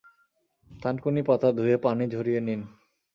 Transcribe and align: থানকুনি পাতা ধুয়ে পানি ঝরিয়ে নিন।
থানকুনি 0.71 1.21
পাতা 1.23 1.49
ধুয়ে 1.51 1.75
পানি 1.77 2.05
ঝরিয়ে 2.07 2.41
নিন। 2.41 2.61